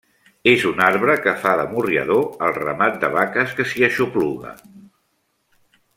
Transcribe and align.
És 0.51 0.63
un 0.69 0.79
arbre 0.85 1.17
que 1.25 1.33
fa 1.43 1.51
d'amorriador 1.59 2.23
al 2.47 2.57
ramat 2.57 2.99
de 3.05 3.13
vaques, 3.19 3.55
que 3.61 3.69
s'hi 3.73 3.89
aixopluga. 3.89 4.59